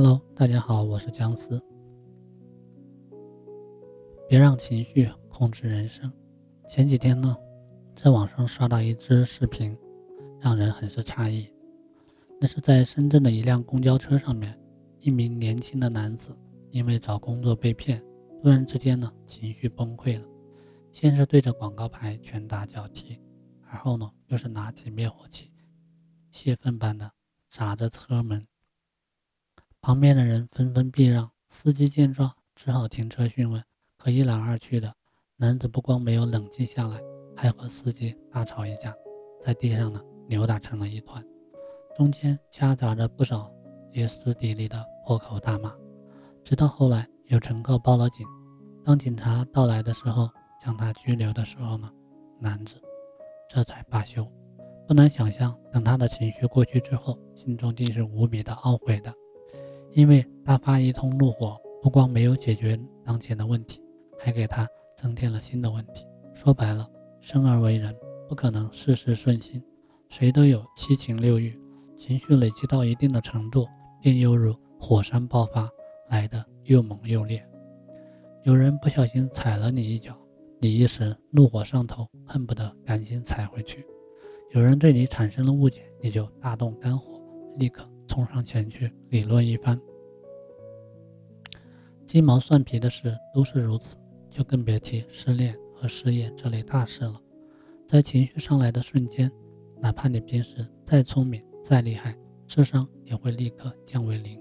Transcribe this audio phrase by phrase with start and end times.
[0.00, 1.60] Hello，大家好，我是姜思。
[4.28, 6.08] 别让情绪控制人生。
[6.68, 7.36] 前几天呢，
[7.96, 9.76] 在网上刷到一支视频，
[10.40, 11.48] 让人很是诧异。
[12.40, 14.56] 那是在深圳的一辆公交车上面，
[15.00, 16.32] 一名年轻的男子
[16.70, 18.00] 因为找工作被骗，
[18.40, 20.24] 突然之间呢，情绪崩溃了。
[20.92, 23.20] 先是对着广告牌拳打脚踢，
[23.68, 25.50] 而后呢，又是拿起灭火器，
[26.30, 27.10] 泄愤般的
[27.50, 28.46] 砸着车门。
[29.88, 33.64] 旁边的人纷纷避让，司机见状只好停车询问。
[33.96, 34.94] 可一来二去的，
[35.38, 37.00] 男子不光没有冷静下来，
[37.34, 38.94] 还和司机大吵一架，
[39.40, 39.98] 在地上呢
[40.28, 41.24] 扭打成了一团，
[41.96, 43.50] 中间夹杂着不少
[43.90, 45.72] 歇斯底里的破口大骂。
[46.44, 48.26] 直到后来有乘客报了警，
[48.84, 50.28] 当警察到来的时候，
[50.62, 51.90] 将他拘留的时候呢，
[52.38, 52.74] 男子
[53.48, 54.30] 这才罢休。
[54.86, 59.10] 不难想象，等他的情绪过去之后，心中定是无比的懊悔的，
[59.92, 63.80] 因为大发一通怒火，不光没有解决当前的问题。
[64.20, 66.04] 还给他增添了新的问题。
[66.34, 66.90] 说白了，
[67.20, 67.94] 生而为人，
[68.28, 69.62] 不可能事事顺心，
[70.08, 71.56] 谁都有七情六欲，
[71.96, 73.64] 情绪累积到一定的程度，
[74.02, 75.70] 便犹如火山爆发，
[76.08, 77.40] 来的又猛又烈。
[78.42, 80.16] 有人不小心踩了你一脚，
[80.58, 83.78] 你一时怒火上头，恨不得赶紧踩回去；
[84.50, 87.22] 有人对你产生了误解，你就大动肝火，
[87.56, 89.80] 立刻冲上前去理论一番。
[92.04, 93.96] 鸡毛蒜皮的事都是如此。
[94.30, 97.14] 就更别提失恋和失业这类大事了。
[97.88, 99.32] 在情绪上来的瞬间，
[99.80, 102.14] 哪怕你平时再聪明、再厉害，
[102.46, 104.38] 智商也会立刻降为零，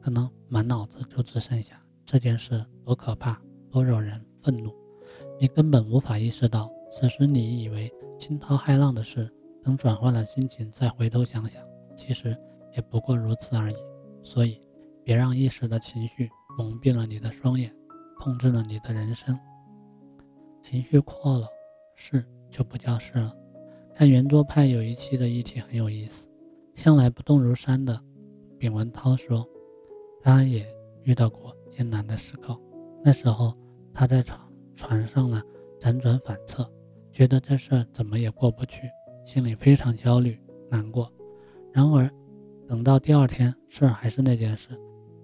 [0.00, 4.74] 可能满脑子就只剩下这件事多可怕、多惹人愤怒，
[5.38, 9.30] 你根本无法意识到，此时你以为惊涛骇浪的事，
[9.62, 11.62] 等转换了心情再回头想想，
[11.94, 12.34] 其实
[12.74, 13.76] 也不过如此而已。
[14.22, 14.60] 所以，
[15.04, 17.74] 别让一时的情绪蒙蔽了你的双眼。
[18.18, 19.36] 控制了你的人生，
[20.62, 21.48] 情绪过了，
[21.96, 23.34] 事就不叫事了。
[23.92, 26.28] 看圆桌派有一期的议题很有意思。
[26.76, 28.00] 向来不动如山的
[28.60, 29.44] 丙文涛说，
[30.22, 30.64] 他也
[31.02, 32.56] 遇到过艰难的时刻。
[33.02, 33.52] 那时候
[33.92, 34.38] 他在船
[34.76, 35.42] 船上呢，
[35.80, 36.70] 辗转反侧，
[37.10, 38.88] 觉得这事怎么也过不去，
[39.24, 40.40] 心里非常焦虑
[40.70, 41.12] 难过。
[41.72, 42.08] 然而
[42.66, 44.70] 等到第二天，事儿还是那件事。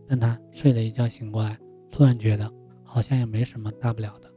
[0.06, 1.59] 但他睡了一觉醒过来，
[1.91, 2.53] 突然觉得。
[2.91, 4.32] 好像也没什么大不了的，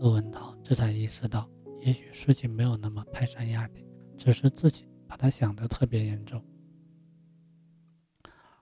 [0.00, 1.46] 窦文涛这才意识到，
[1.82, 6.42] 也许事情没有那么泰山压顶，只是自己把他想得特别严重。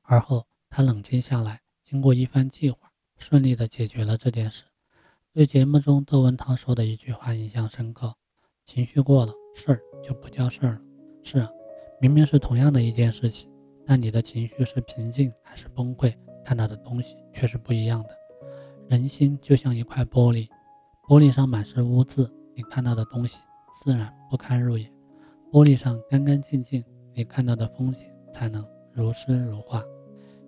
[0.03, 4.65] 而后他冷静下来，经过一番计划，顺利的解决了这件事。
[5.33, 8.13] 对节目中窦文涛说的一句话印象深刻
[8.67, 10.81] ：“情绪过了，事儿就不叫事儿了。”
[11.23, 11.49] 是啊，
[12.01, 13.49] 明明是同样的一件事情，
[13.91, 18.11] 但你的情绪是平静还是崩溃，看到的东西却是不一样的。
[18.87, 20.47] 人心就像一块玻璃，
[21.09, 23.41] 玻璃上满是污渍，你看到的东西
[23.83, 24.87] 自然不堪入眼；
[25.51, 26.85] 玻璃上干干净净，
[27.15, 28.63] 你看到的风景才能
[28.93, 29.83] 如诗如画。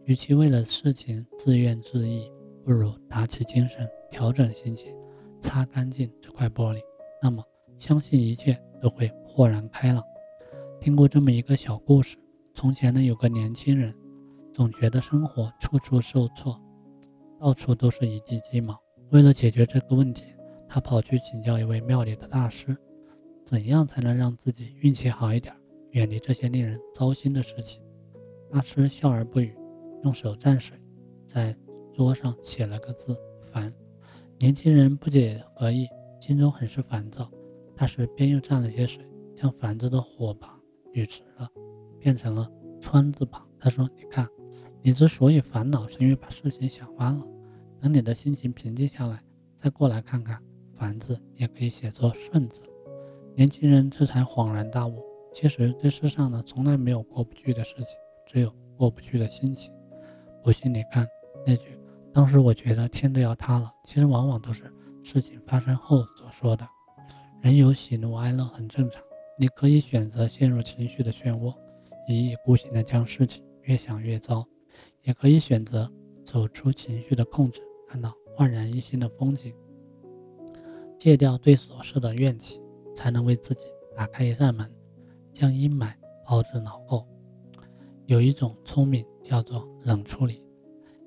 [0.04, 2.30] 与其为了事情自怨自艾，
[2.62, 4.94] 不如打起精神，调整心情，
[5.40, 6.80] 擦干净这块玻璃。
[7.22, 7.42] 那么，
[7.78, 10.04] 相信一切都会豁然开朗。
[10.78, 12.18] 听过这么一个小故事：
[12.52, 13.94] 从前呢，有个年轻人，
[14.52, 16.60] 总觉得生活处处受挫。
[17.38, 18.78] 到处都是一地鸡毛。
[19.12, 20.24] 为了解决这个问题，
[20.68, 22.76] 他跑去请教一位庙里的大师，
[23.44, 25.54] 怎样才能让自己运气好一点，
[25.92, 27.82] 远离这些令人糟心的事情？
[28.52, 29.56] 大师笑而不语，
[30.04, 30.78] 用手蘸水，
[31.26, 31.56] 在
[31.94, 33.72] 桌上写了个字“烦”。
[34.38, 35.88] 年轻人不解何意，
[36.20, 37.30] 心中很是烦躁。
[37.74, 39.02] 大师便又蘸了些水，
[39.34, 40.60] 将“烦”字的火把
[40.92, 41.48] 捋直了，
[42.00, 42.50] 变成了
[42.80, 43.46] “川”字旁。
[43.58, 44.26] 他说：“你看。”
[44.82, 47.22] 你之所以烦恼，是因为把事情想歪了。
[47.78, 49.22] 等你的心情平静下来，
[49.58, 52.62] 再过来看看“烦”字，也可以写作“顺”字。
[53.36, 55.02] 年轻人这才恍然大悟：
[55.34, 59.70] 其实这世上呢，从来没有过不去的事情，只有过不去的心情。
[60.42, 61.06] 不信你看
[61.46, 61.78] 那句
[62.10, 64.64] “当时我觉得天都要塌了”，其实往往都是
[65.02, 66.66] 事情发生后所说的。
[67.42, 69.02] 人有喜怒哀乐很正常，
[69.38, 71.54] 你可以选择陷入情绪的漩涡，
[72.10, 74.46] 一意孤行的将事情越想越糟。
[75.02, 75.90] 也可以选择
[76.22, 79.54] 走出情绪的控制，看到焕然一新的风景，
[80.98, 82.60] 戒掉对琐事的怨气，
[82.94, 84.70] 才能为自己打开一扇门，
[85.32, 85.94] 将阴霾
[86.26, 87.06] 抛之脑后。
[88.04, 90.42] 有一种聪明叫做冷处理。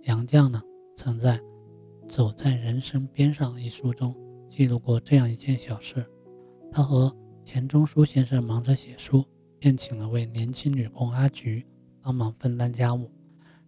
[0.03, 0.59] 杨绛呢，
[0.95, 1.38] 曾在
[2.07, 4.15] 《走在人生边上》一书中
[4.50, 6.03] 记录过这样一件小事：
[6.71, 9.23] 他和钱钟书先生忙着写书，
[9.63, 11.65] 便请了位年轻女工阿菊
[12.01, 13.10] 帮忙分担家务。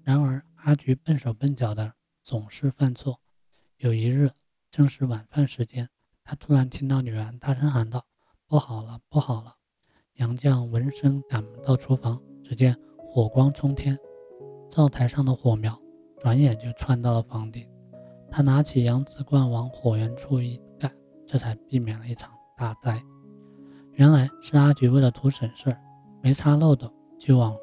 [0.03, 3.21] 然而，阿菊笨手笨脚的，总是犯错。
[3.77, 4.29] 有一日，
[4.69, 5.87] 正是晚饭时间，
[6.21, 8.05] 他突然听到女儿大声喊道
[8.45, 9.53] ：“不好了，不好了！”
[10.19, 13.97] 杨绛闻声赶到厨房，只见火光冲天，
[14.69, 15.81] 灶台上的火苗
[16.19, 17.65] 转眼就窜到了房顶。
[18.29, 20.93] 他拿起洋瓷罐往火源处一盖，
[21.25, 23.01] 这才避免了一场大灾。
[23.95, 25.81] 原来是阿菊为了图省事儿，
[26.21, 27.55] 没插漏斗就往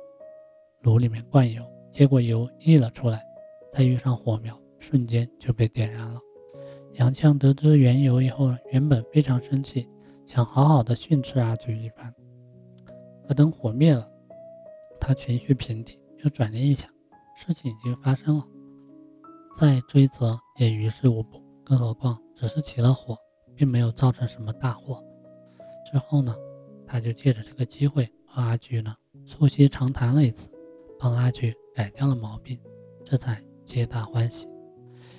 [0.81, 3.23] 炉里面灌油，结果油溢了出来，
[3.71, 6.19] 再遇上火苗，瞬间就被点燃了。
[6.95, 9.87] 杨绛得知缘由以后，原本非常生气，
[10.25, 12.13] 想好好的训斥阿菊一番。
[13.29, 14.09] 可等火灭了，
[14.99, 16.91] 他情绪平定，又转念一想，
[17.37, 18.45] 事情已经发生了。
[19.55, 23.15] 再追责也于事无补，更何况只是起了火，
[23.55, 25.05] 并没有造成什么大祸。
[25.91, 26.35] 之后呢，
[26.87, 28.95] 他就借着这个机会和阿菊呢
[29.25, 30.49] 促膝长谈了一次，
[30.99, 32.59] 帮阿菊改掉了毛病，
[33.05, 34.47] 这才皆大欢喜。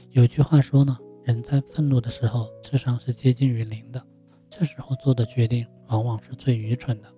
[0.10, 4.06] 有句话说呢，人在愤怒的时候，智商是接近于零的，
[4.50, 7.14] 这时候做的决定往往是最愚蠢的，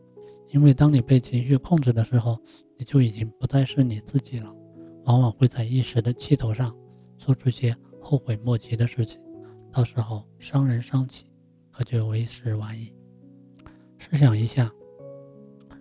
[0.48, 2.38] 因为当你被情绪控制的时候，
[2.78, 4.54] 你就已经不再是你自己了，
[5.06, 6.76] 往往会在一时的气头上。
[7.18, 9.18] 做出些后悔莫及的事情，
[9.72, 11.32] 到时候伤人伤己，
[11.72, 12.94] 可就为时晚矣。
[14.12, 14.72] 试想一下，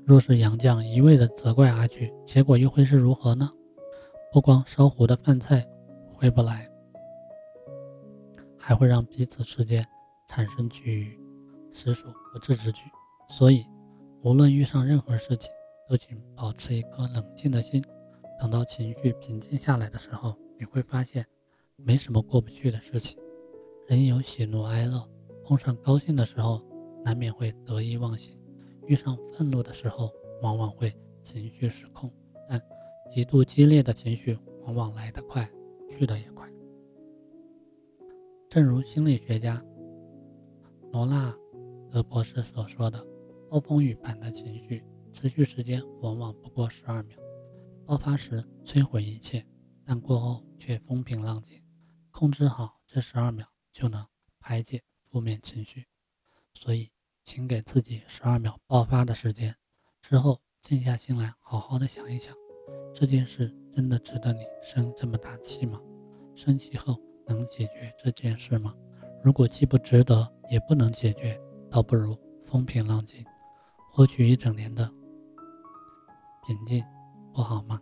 [0.07, 3.51] 若是杨绛一味的责怪阿菊，结果又会是如何呢？
[4.33, 5.63] 不光烧糊的饭菜
[6.11, 6.67] 回不来，
[8.59, 9.85] 还会让彼此之间
[10.27, 11.21] 产生局
[11.71, 12.81] 实属不智之举。
[13.29, 13.67] 所以，
[14.23, 15.51] 无论遇上任何事情，
[15.87, 17.85] 都请保持一颗冷静的心，
[18.41, 20.35] 等到情绪平静下来的时候。
[20.59, 21.27] 你会发现，
[21.77, 23.21] 没什么过不去的事情。
[23.87, 25.07] 人有喜怒哀乐，
[25.45, 26.63] 碰上高兴的时候，
[27.05, 28.37] 难免会得意忘形；
[28.87, 30.11] 遇上愤怒的时候，
[30.43, 30.93] 往往会
[31.23, 32.11] 情绪失控。
[32.49, 32.61] 但
[33.11, 35.49] 极度激烈的情绪，往往来得快，
[35.91, 36.51] 去得也快。
[38.49, 39.63] 正如心理学家
[40.93, 41.35] 罗纳
[41.91, 43.05] 德博士所说的
[43.51, 47.19] ：“暴风雨般的情绪，持续时间往往不过十二秒，
[47.85, 49.45] 爆发时摧毁一切。”
[49.87, 51.63] 但过后却风平浪静，
[52.11, 54.07] 控制好这十二秒就能
[54.41, 55.85] 排解负面情绪。
[56.55, 56.91] 所以，
[57.25, 59.57] 请给自己十二秒爆发的时间，
[60.03, 62.35] 之后静下心来好好的想一想，
[62.95, 65.81] 这件事真的值得你生这么大气吗？
[66.35, 68.75] 生气后能解决这件事吗？
[69.23, 71.41] 如果既不值得，也不能解决，
[71.71, 73.25] 倒不如风平浪静，
[73.91, 74.89] 获取一整年的
[76.47, 76.85] 平静，
[77.33, 77.81] 不好吗？